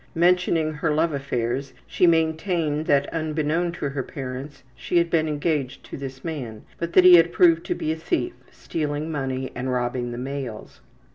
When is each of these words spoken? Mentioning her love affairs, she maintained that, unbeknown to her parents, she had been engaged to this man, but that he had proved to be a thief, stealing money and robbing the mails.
Mentioning 0.15 0.73
her 0.73 0.89
love 0.91 1.13
affairs, 1.13 1.73
she 1.85 2.07
maintained 2.07 2.87
that, 2.87 3.05
unbeknown 3.13 3.71
to 3.73 3.89
her 3.89 4.01
parents, 4.01 4.63
she 4.75 4.97
had 4.97 5.11
been 5.11 5.27
engaged 5.27 5.83
to 5.83 5.95
this 5.95 6.23
man, 6.25 6.63
but 6.79 6.93
that 6.93 7.03
he 7.03 7.17
had 7.17 7.31
proved 7.31 7.63
to 7.67 7.75
be 7.75 7.91
a 7.91 7.95
thief, 7.95 8.33
stealing 8.51 9.11
money 9.11 9.51
and 9.53 9.71
robbing 9.71 10.11
the 10.11 10.17
mails. 10.17 10.81